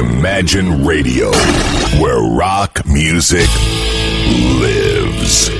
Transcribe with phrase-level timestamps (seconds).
[0.00, 1.30] Imagine Radio,
[2.00, 3.46] where rock music
[4.58, 5.50] lives.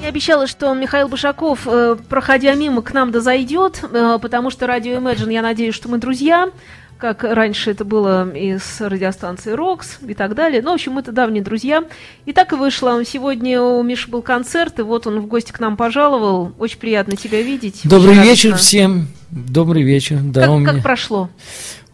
[0.00, 4.68] Я обещала, что Михаил Башаков, э, проходя мимо, к нам да зайдет, э, потому что
[4.68, 6.50] радио Imagine, я надеюсь, что мы друзья,
[6.98, 10.62] как раньше это было и с радиостанцией Рокс и так далее.
[10.62, 11.82] Ну, в общем, это давние друзья.
[12.26, 13.04] И так и вышло.
[13.04, 16.52] Сегодня у Миши был концерт, и вот он в гости к нам пожаловал.
[16.60, 17.80] Очень приятно тебя видеть.
[17.82, 19.08] Добрый вечер всем.
[19.30, 20.20] Добрый вечер.
[20.22, 21.28] Да, Как, у, как меня, прошло?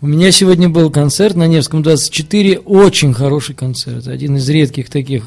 [0.05, 2.59] У меня сегодня был концерт на Невском 24.
[2.59, 4.07] Очень хороший концерт.
[4.07, 5.23] Один из редких таких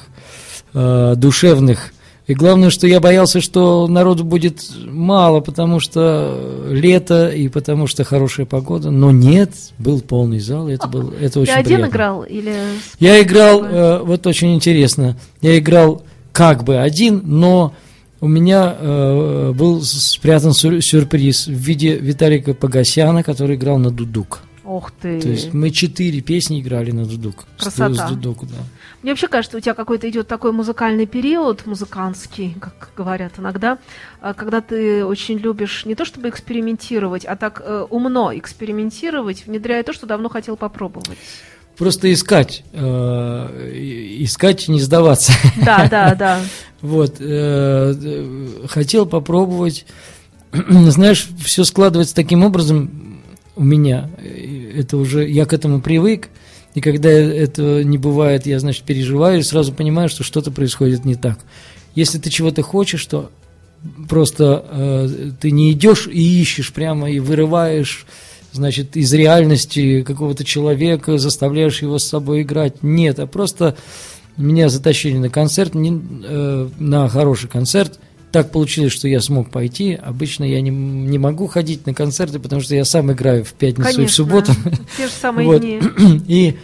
[0.76, 1.94] э, душевных.
[2.28, 8.04] И главное, что я боялся, что народу будет мало, потому что лето и потому что
[8.04, 8.92] хорошая погода.
[8.92, 9.50] Но нет,
[9.80, 10.70] был полный зал.
[10.70, 11.92] и Это, был, это Ты очень один приятно.
[11.92, 12.54] играл или...
[13.00, 17.74] Я играл, э, вот очень интересно, я играл как бы один, но
[18.22, 24.42] у меня э, был спрятан сюр- сюрприз в виде Виталика Погосяна, который играл на дудук.
[24.68, 25.22] Ох ты.
[25.22, 27.46] То есть мы четыре песни играли на дудук.
[27.58, 28.08] С- Красота.
[28.08, 28.58] С дудук, да.
[29.02, 33.78] Мне вообще кажется, у тебя какой-то идет такой музыкальный период, музыкантский, как говорят иногда,
[34.20, 39.84] а, когда ты очень любишь не то чтобы экспериментировать, а так э, умно экспериментировать, внедряя
[39.84, 41.18] то, что давно хотел попробовать.
[41.78, 43.72] Просто искать, э,
[44.20, 45.32] искать и не сдаваться.
[45.66, 46.42] Да, да, да.
[46.82, 49.86] Вот, э, хотел попробовать.
[50.52, 53.22] Знаешь, все складывается таким образом
[53.56, 54.10] у меня.
[54.78, 56.30] Это уже, я к этому привык.
[56.76, 61.16] И когда это не бывает, я, значит, переживаю и сразу понимаю, что что-то происходит не
[61.16, 61.40] так.
[61.96, 63.32] Если ты чего-то хочешь, то
[64.08, 68.06] просто э, ты не идешь и ищешь прямо и вырываешь,
[68.52, 72.84] значит, из реальности какого-то человека, заставляешь его с собой играть.
[72.84, 73.76] Нет, а просто
[74.36, 78.00] меня затащили на концерт, не- э, на хороший концерт.
[78.32, 79.94] Так получилось, что я смог пойти.
[80.02, 83.90] Обычно я не, не могу ходить на концерты, потому что я сам играю в пятницу
[83.90, 84.16] и в Конечно.
[84.16, 84.52] субботу.
[84.98, 85.62] Те же самые Вот.
[85.62, 85.80] дни.
[86.28, 86.56] И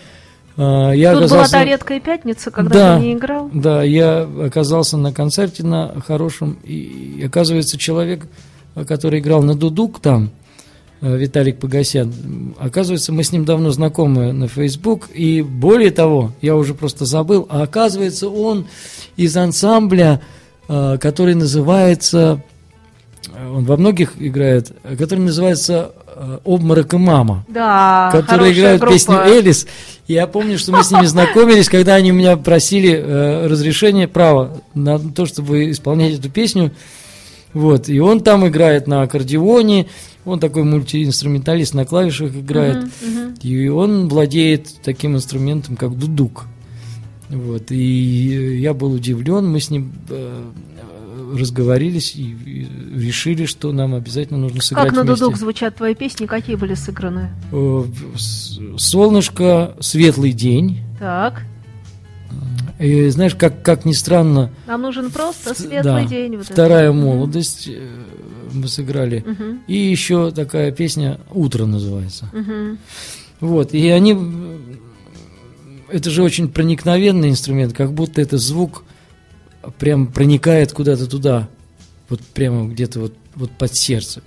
[0.58, 1.52] э, я Тут была оказался...
[1.52, 2.98] та редкая пятница, когда Да.
[3.00, 3.50] ты не играл.
[3.54, 8.28] Да, я оказался на концерте на хорошем, и, и оказывается, человек,
[8.86, 10.32] который играл на дудук там,
[11.02, 12.14] э, Виталик Погосян,
[12.60, 17.48] оказывается, мы с ним давно знакомы на Facebook, и более того, я уже просто забыл,
[17.50, 18.68] а оказывается, он
[19.16, 20.22] из ансамбля,
[20.98, 22.42] который называется,
[23.34, 28.80] э, он во многих играет, э, который называется э, «Обморок и мама» Да, которые играют
[28.82, 28.94] группа.
[28.94, 29.68] песню Элис.
[30.08, 34.62] Я помню, что мы с ними знакомились, когда они у меня просили э, разрешение, право
[34.74, 36.72] на то, чтобы исполнять эту песню.
[37.54, 39.86] Вот, и он там играет на аккордеоне,
[40.26, 43.34] он такой мультиинструменталист на клавишах играет, Мгм, мгм.
[43.42, 46.46] и он владеет таким инструментом, как дудук.
[47.34, 50.44] Вот, и я был удивлен, мы с ним э,
[51.36, 55.24] разговорились и, решили, что нам обязательно нужно сыграть Как на вместе.
[55.24, 57.30] дудук звучат твои песни, какие были сыграны?
[57.52, 57.84] Э,
[58.78, 60.80] Солнышко, светлый день.
[61.00, 61.44] Так,
[62.80, 66.36] И знаешь, как, как ни странно, нам нужен просто светлый да, день.
[66.38, 66.54] вот это.
[66.54, 67.02] вторая Мгм.
[67.04, 67.88] молодость э,
[68.52, 69.24] мы сыграли.
[69.26, 72.30] Мгм, И еще такая песня «Утро» называется.
[72.34, 72.78] мгм.
[73.40, 74.14] Вот, и они...
[75.94, 78.84] Это же очень проникновенный инструмент, как будто это звук
[79.78, 81.48] прям проникает куда-то туда,
[82.10, 84.24] вот прямо где-то вот, вот под сердце.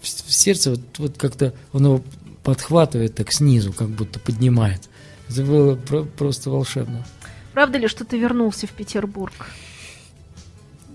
[0.00, 2.02] В, в сердце вот, вот как-то он его
[2.42, 4.88] подхватывает так снизу, как будто поднимает.
[5.28, 7.06] Это было про- просто волшебно.
[7.52, 9.34] Правда ли, что ты вернулся в Петербург?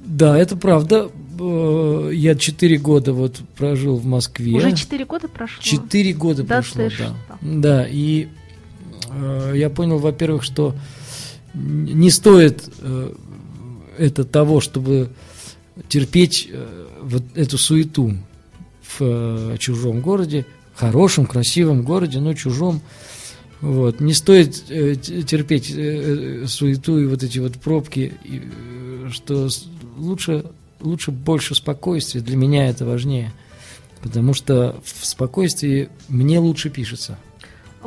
[0.05, 1.09] Да, это правда.
[1.39, 4.53] Э, Я четыре года вот прожил в Москве.
[4.55, 5.61] Уже четыре года прошло?
[5.61, 6.89] Четыре года Да прошло, да.
[6.89, 7.15] что?
[7.41, 8.27] Да, и
[9.53, 10.75] я понял, во-первых, что
[11.55, 13.13] не стоит э,
[13.97, 15.09] это того, чтобы
[15.87, 18.13] терпеть э, вот эту суету
[18.81, 22.81] в э, чужом городе, хорошем, красивом городе, но чужом.
[23.61, 23.99] Вот.
[23.99, 29.47] Не стоит э, терпеть э, э, суету и вот эти вот пробки, э, что
[29.97, 30.45] лучше,
[30.81, 33.31] лучше больше спокойствия, для меня это важнее.
[34.01, 37.17] Потому что в спокойствии мне лучше пишется.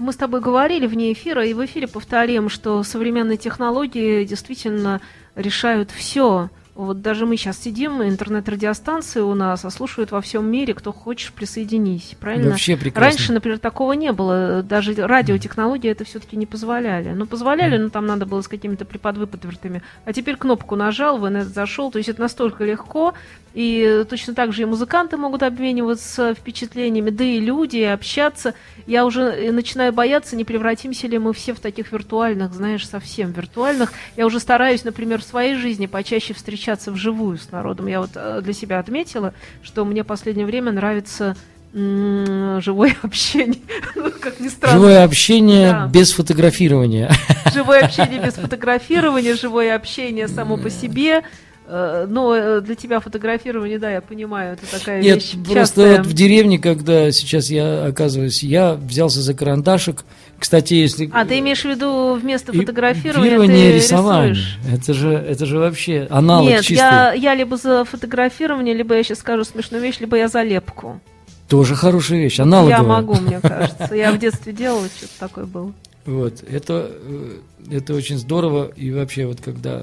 [0.00, 5.00] Мы с тобой говорили вне эфира, и в эфире повторим, что современные технологии действительно
[5.34, 6.50] решают все.
[6.78, 11.32] Вот даже мы сейчас сидим, интернет-радиостанции у нас, а слушают во всем мире, кто хочешь,
[11.32, 12.50] присоединись, правильно?
[12.50, 13.10] Вообще прекрасно.
[13.10, 14.62] Раньше, например, такого не было.
[14.62, 17.08] Даже радиотехнологии это все-таки не позволяли.
[17.08, 19.82] Ну, позволяли, но там надо было с какими-то приподвыподвертами.
[20.04, 21.90] А теперь кнопку нажал, в инет зашел.
[21.90, 23.12] То есть это настолько легко.
[23.54, 28.54] И точно так же и музыканты могут обмениваться впечатлениями, да и люди, и общаться.
[28.86, 33.32] Я уже э, начинаю бояться, не превратимся ли мы все в таких виртуальных, знаешь, совсем
[33.32, 33.92] виртуальных.
[34.16, 37.86] Я уже стараюсь, например, в своей жизни почаще встречаться вживую с народом.
[37.86, 39.32] Я вот э, для себя отметила,
[39.62, 41.36] что мне в последнее время нравится
[41.72, 43.60] живое общение.
[43.94, 44.78] Ну, как ни странно.
[44.78, 45.86] Живое общение Да.
[45.86, 47.10] без фотографирования.
[47.52, 51.22] Живое общение без фотографирования, живое общение само по себе.
[51.70, 55.98] Э, Но э, для тебя фотографирование, да, я понимаю, это такая Нет, вещь просто частая.
[55.98, 60.04] вот в деревне, когда сейчас я оказываюсь, я взялся за карандашик.
[60.38, 61.10] Кстати, если...
[61.12, 64.30] А ты имеешь в виду вместо фотографирования ты рисование.
[64.30, 64.58] рисуешь?
[64.72, 66.76] Это же, это же вообще аналог Нет, чистый.
[66.76, 71.00] я, я либо за фотографирование, либо я сейчас скажу смешную вещь, либо я за лепку.
[71.48, 72.78] Тоже хорошая вещь, аналоговая.
[72.78, 73.94] Я могу, мне кажется.
[73.94, 75.72] Я в детстве делала, что-то такое было.
[76.06, 77.36] Вот, это, э,
[77.70, 78.70] это очень здорово.
[78.74, 79.82] И вообще, вот когда...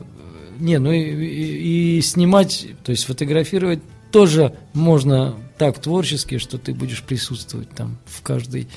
[0.60, 3.80] Не, ну и, и- и снимать, то есть фотографировать
[4.12, 8.68] тоже можно так творчески, что ты будешь присутствовать там в каждой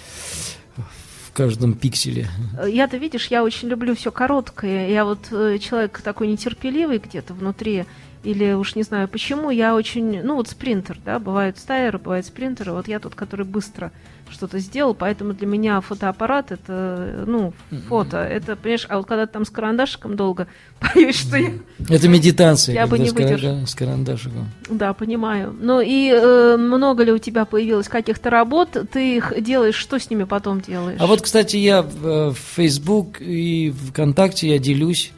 [0.77, 2.29] в каждом пикселе.
[2.67, 4.89] Я-то, видишь, я очень люблю все короткое.
[4.91, 7.85] Я вот э, человек такой нетерпеливый где-то внутри,
[8.23, 12.73] или уж не знаю почему, я очень, ну вот спринтер, да, бывают стайеры, бывают спринтеры,
[12.73, 13.93] вот я тот, который быстро
[14.31, 17.53] что-то сделал, поэтому для меня фотоаппарат это, ну,
[17.89, 20.47] фото, это, понимаешь, а вот когда ты там с карандашиком долго,
[20.95, 21.51] боюсь, что я
[21.89, 23.65] Это медитация, Я бы не выдержала.
[23.65, 24.49] с карандашиком.
[24.69, 25.57] Да, понимаю.
[25.59, 28.77] Ну и э, много ли у тебя появилось каких-то работ?
[28.93, 31.01] Ты их делаешь, что с ними потом делаешь?
[31.01, 35.13] А вот, кстати, я в э, в Facebook и ВКонтакте я делюсь.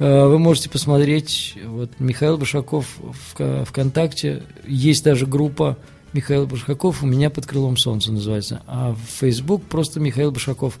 [0.00, 5.76] Э, Вы можете посмотреть, вот Михаил Башаков в ВКонтакте, есть даже группа
[6.14, 10.80] Михаил Башаков, у меня под крылом солнца называется, а в Facebook просто Михаил Башаков.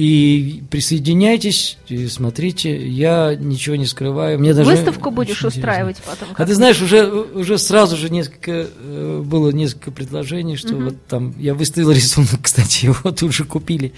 [0.00, 4.38] И присоединяйтесь, и смотрите, я ничего не скрываю.
[4.38, 5.58] Мне даже Выставку будешь интересно.
[5.60, 6.28] устраивать потом?
[6.34, 10.84] А ты знаешь, уже, уже сразу же несколько э, было несколько предложений, что Мгм.
[10.86, 13.92] вот там я выставил рисунок, кстати, его тут же купили.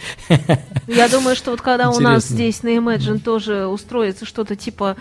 [0.89, 2.35] Я думаю, что вот когда у нас Интересно.
[2.35, 4.97] здесь на Imagine тоже устроится что-то типа,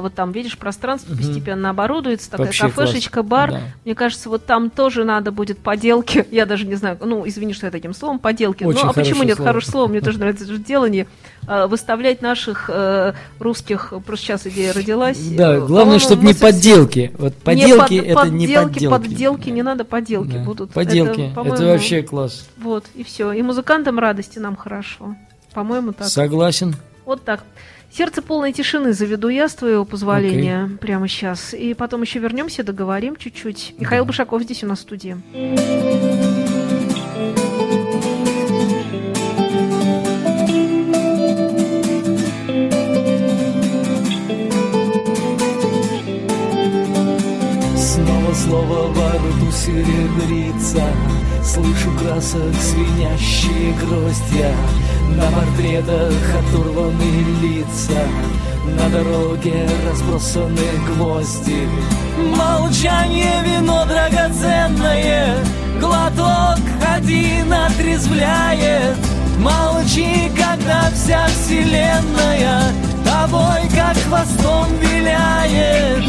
[0.00, 3.26] вот там, видишь, пространство постепенно оборудуется, такая Вообще кафешечка, класс.
[3.30, 3.50] бар.
[3.50, 3.60] Да.
[3.84, 6.24] Мне кажется, вот там тоже надо будет поделки.
[6.30, 8.64] Я даже не знаю, ну, извини, что я таким словом, поделки.
[8.64, 9.48] Очень ну, а почему нет слово.
[9.48, 9.88] хорошее слово?
[9.88, 11.06] Мне тоже нравится это делание.
[11.48, 15.18] Э, Выставлять наших э, русских, просто сейчас идея родилась.
[15.18, 17.12] Да, Э, главное, чтобы не подделки.
[17.18, 18.88] Вот Не подделки под- это не подделки, подделки.
[19.08, 20.44] подделки, не надо подделки Да.
[20.44, 20.72] будут.
[20.72, 22.46] Поделки, это, по-моему, вообще класс.
[22.58, 23.32] Вот, и все.
[23.32, 25.16] И музыкантам радости нам хорошо.
[25.54, 26.06] По-моему, так.
[26.06, 26.76] Согласен.
[27.04, 27.42] Вот так.
[27.94, 31.52] Сердце полной тишины заведу я, с твоего позволения, прямо сейчас.
[31.52, 33.74] И потом еще вернемся, договорим чуть-чуть.
[33.78, 35.18] Михаил Башаков здесь у нас в студии.
[47.76, 50.82] Снова слово во рту серебрится
[51.44, 54.54] Слышу красок звенящие гроздья
[55.16, 58.02] На портретах оторваны лица.
[58.78, 61.68] На дороге разбросаны гвозди.
[62.36, 65.36] Молчание вино драгоценное
[65.80, 66.58] Глоток
[66.96, 68.96] один отрезвляет.
[69.38, 72.72] Молчи, когда вся вселенная
[73.04, 76.04] Тобой, как хвостом виляет.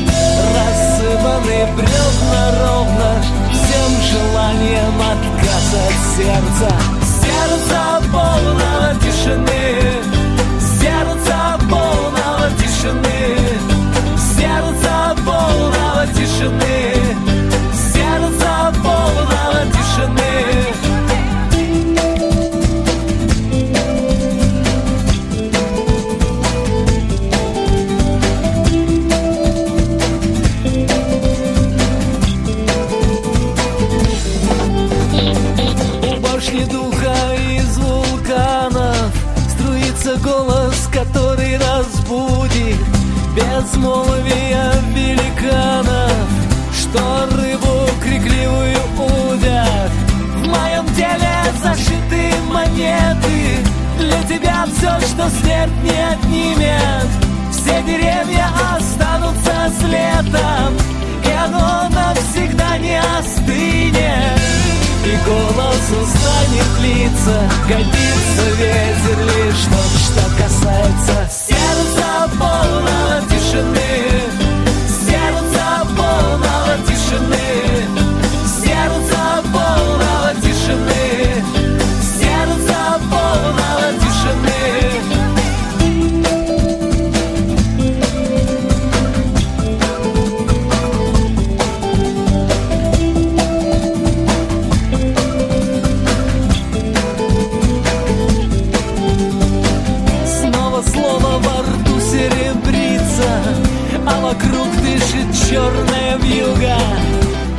[0.56, 6.76] Рассыпаны бревна ровно Всем желанием отказ от сердца.
[7.22, 8.73] Сердца полного
[9.24, 9.93] тишины
[43.94, 46.12] Безмолвие великанов
[46.74, 49.92] Что рыбу крикливую удят.
[50.36, 53.64] В моем теле зашиты монеты
[54.00, 57.08] Для тебя все, что смерть не отнимет.
[57.52, 60.74] Все деревья останутся с летом
[61.24, 64.42] И оно навсегда не остынет.
[65.06, 71.43] И голос устанет лица Годится ветер лишь тот, что касается
[105.24, 106.78] бушует черная вьюга.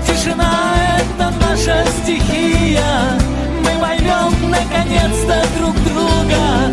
[0.06, 3.18] Тишина— это наша стихия.
[3.60, 6.70] Мы поймем наконец-то друг друга.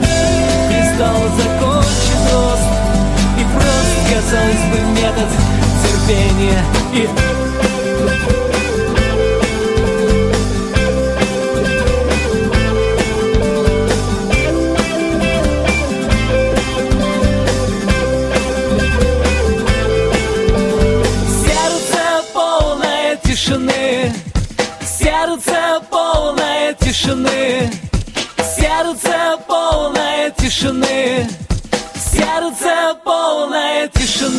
[0.70, 2.70] Кристалл закончит рост.
[3.38, 5.30] И просто, казалось бы, метод
[5.84, 6.64] терпения.
[6.94, 7.51] И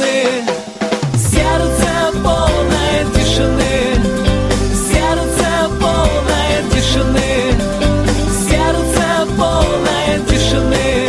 [0.03, 0.45] тишины.
[1.17, 1.89] Сердце
[2.23, 3.75] полное тишины.
[4.75, 7.55] Сердце полное тишины.
[8.49, 11.09] Сердце полное тишины.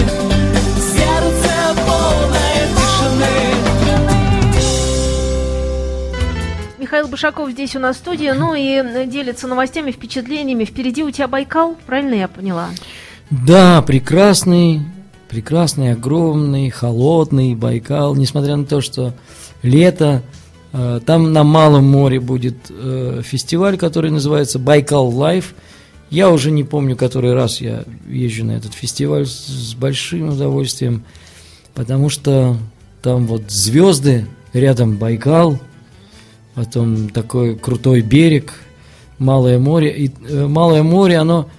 [0.94, 1.54] Сердце
[1.86, 3.36] полное тишины.
[6.78, 10.66] Михаил Бушаков здесь у нас в студии, ну и э, делится новостями, впечатлениями.
[10.66, 12.70] Впереди у тебя Байкал, правильно я поняла?
[13.32, 14.82] Да, прекрасный,
[15.34, 19.16] прекрасный, огромный, холодный Байкал, несмотря на то, что
[19.64, 20.22] лето,
[20.74, 25.56] э, там на Малом море будет э, фестиваль, который называется Байкал Live.
[26.12, 31.04] Я уже не помню, который раз я езжу на этот фестиваль с, большим удовольствием,
[31.74, 32.56] потому что
[33.02, 35.60] там вот звезды, рядом Байкал,
[36.54, 38.54] потом такой крутой берег,
[39.18, 39.90] Малое море.
[39.98, 41.50] И э, Малое море, оно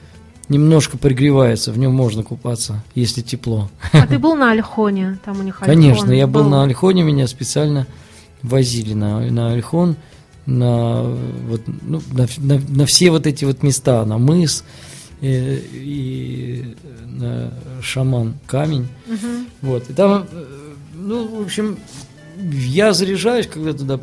[0.49, 3.71] немножко пригревается, в нем можно купаться, если тепло.
[3.93, 5.19] А ты был на Альхоне?
[5.25, 7.87] Там у них Альхон Конечно, я был на Альхоне, меня специально
[8.43, 9.97] возили на, на Альхон,
[10.47, 14.65] на, вот, ну, на, на- на все вот эти вот места, на мыс
[15.23, 18.89] э, и на шаман камень.
[19.07, 19.47] Мгм.
[19.63, 19.89] Вот.
[19.89, 20.45] И там, э,
[20.95, 21.79] ну, в общем,
[22.39, 23.99] я заряжаюсь, когда туда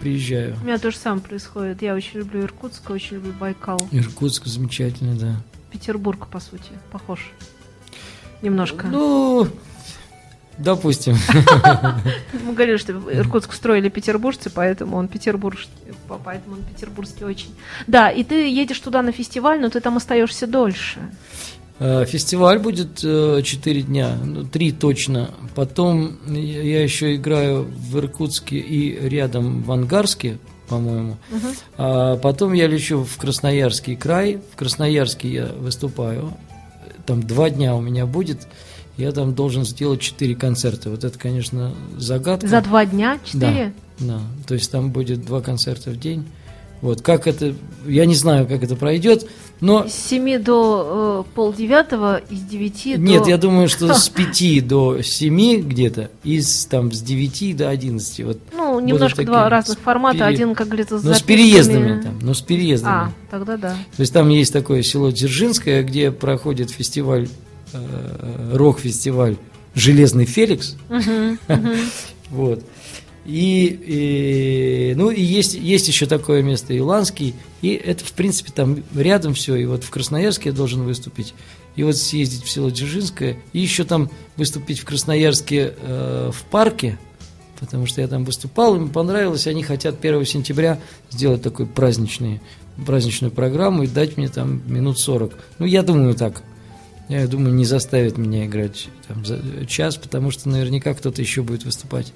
[0.00, 0.56] приезжаю.
[0.62, 1.82] У меня то же самое происходит.
[1.82, 3.80] Я очень люблю Иркутск, очень люблю Байкал.
[3.90, 5.36] Иркутск замечательно, да.
[5.70, 7.32] Петербург, по сути, похож.
[8.42, 8.86] Немножко.
[8.86, 9.46] Ну,
[10.58, 11.16] допустим.
[12.44, 15.70] Мы говорили, что Иркутск строили петербуржцы, поэтому он петербургский,
[16.24, 17.54] поэтому он петербургский очень.
[17.86, 21.00] Да, и ты едешь туда на фестиваль, но ты там остаешься дольше.
[21.80, 25.30] Э, Фестиваль будет 4 дня, ну, 3 точно.
[25.54, 30.38] Потом я еще играю в Иркутске и рядом в Ангарске,
[30.70, 31.16] по-моему.
[31.30, 31.48] Мгм.
[31.76, 34.38] А потом я лечу в Красноярский край.
[34.52, 36.32] В Красноярске я выступаю.
[37.04, 38.46] Там два дня у меня будет.
[38.96, 40.90] Я там должен сделать 4 концерта.
[40.90, 42.46] Вот это, конечно, загадка.
[42.46, 43.72] За два дня, четыре?
[43.98, 46.26] Да, то есть там будет два концерта в день.
[46.82, 47.54] Вот, как это,
[47.86, 49.28] я не знаю, как это пройдет,
[49.60, 53.28] но С семи до э, полдевятого, из девяти нет, до...
[53.28, 58.20] я думаю, что с 5 до 7 где-то, и с, там с 9 до 11.
[58.24, 58.38] Вот.
[58.54, 60.16] Ну, немножко два разных формата.
[60.18, 62.92] пере- Один, как говорится, с Но с переездами там, но с переездами.
[62.92, 63.70] А, тогда да.
[63.96, 67.28] То есть там есть такое село Дзержинское, где проходит фестиваль,
[67.74, 69.36] э, рок-фестиваль
[69.74, 70.76] «Железный Феликс».
[70.88, 71.76] Мгм, мгм.
[72.30, 72.62] Вот.
[73.30, 78.82] И, и, ну и есть, есть еще такое место Иланский, и это, в принципе, там
[78.92, 81.34] рядом все, и вот в Красноярске я должен выступить,
[81.76, 86.98] и вот съездить в село Дзержинское, и еще там выступить в Красноярске э, в парке,
[87.60, 92.40] потому что я там выступал, им понравилось, они хотят 1 сентября сделать такой праздничный,
[92.84, 95.34] праздничную программу и дать мне там минут 40.
[95.60, 96.42] Ну, я думаю так.
[97.08, 101.64] Я думаю, не заставят меня играть там, за час, потому что наверняка кто-то еще будет
[101.64, 102.12] выступать.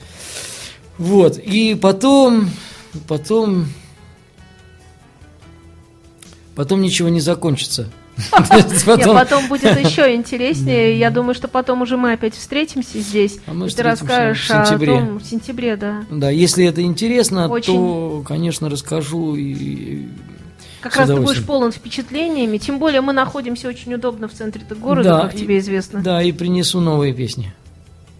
[0.98, 2.50] Вот, и потом,
[3.08, 3.66] потом,
[6.54, 7.90] потом ничего не закончится.
[8.86, 10.96] Потом- потом будет еще интереснее.
[10.96, 13.38] Я думаю, что потом уже мы опять встретимся здесь.
[13.46, 14.96] А мы и ты расскажешь в сентябре.
[14.96, 16.04] о том, в сентябре, да.
[16.10, 17.74] Да, если это интересно, Очень.
[17.74, 19.34] то, конечно, расскажу.
[19.34, 20.06] И...
[20.80, 22.58] Как раз ты будешь полон впечатлениями.
[22.58, 26.00] Тем более мы находимся очень удобно в центре города, Да, как тебе известно.
[26.00, 27.52] Да, и принесу новые песни.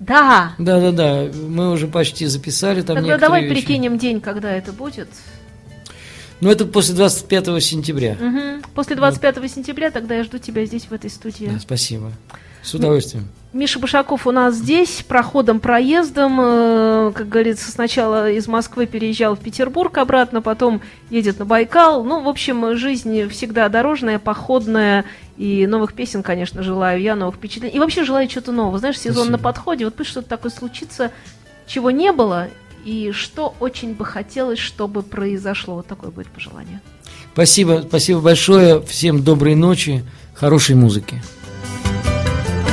[0.00, 0.54] Да.
[0.58, 1.30] Да, да, да.
[1.32, 3.54] Мы уже почти записали там Тогда давай вещи.
[3.54, 5.08] прикинем день, когда это будет.
[6.40, 8.16] Ну, это после 25 сентября.
[8.20, 8.62] Мгм.
[8.74, 11.46] После 25 сентября тогда я жду тебя здесь, в этой студии.
[11.46, 12.12] Да, спасибо.
[12.62, 13.28] С удовольствием.
[13.54, 19.38] Миша Башаков у нас здесь, проходом, проездом, э, как говорится, сначала из Москвы переезжал в
[19.38, 22.02] Петербург обратно, потом едет на Байкал.
[22.02, 25.04] Ну, в общем, жизнь всегда дорожная, походная,
[25.37, 27.76] и новых песен, конечно, желаю я, новых впечатлений.
[27.76, 28.76] И вообще желаю чего-то нового.
[28.80, 29.30] Знаешь, сезон Спасибо.
[29.30, 31.12] на подходе, вот пусть что-то такое случится,
[31.68, 32.49] чего не было,
[32.84, 35.76] и что очень бы хотелось, чтобы произошло.
[35.76, 36.80] Вот такое будет пожелание.
[37.34, 38.82] Спасибо, спасибо большое.
[38.82, 41.23] Всем доброй ночи, хорошей музыки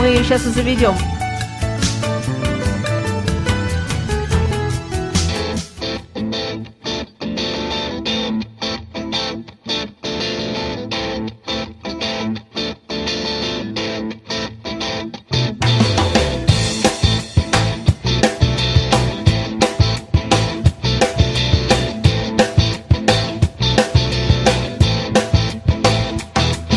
[0.01, 0.95] мы ее сейчас и заведем.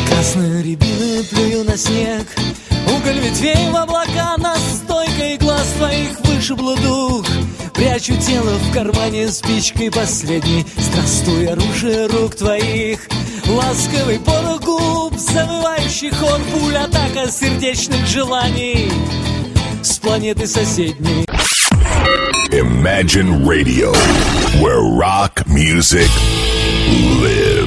[0.07, 2.27] Красную рябину плюю на снег
[2.87, 7.27] Уголь ветвей в облака настойкой глаз твоих вышибло дух.
[7.75, 13.01] Прячу тело в кармане спичкой последней Здравствуй, оружие рук твоих.
[13.47, 18.91] Ласковый порог губ, завывающий хор Пуль, атака сердечных желаний
[19.83, 21.27] С планеты соседней.
[22.53, 23.93] Imagine Radio,
[24.63, 26.09] where rock music
[27.21, 27.64] lives.